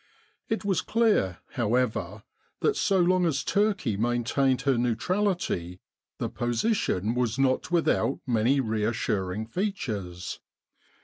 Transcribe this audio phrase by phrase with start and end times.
[0.49, 2.23] It was clear, however,
[2.61, 5.79] that so long as Turkey maintained her neutrality,
[6.17, 10.39] the position was not without many reassur ing features.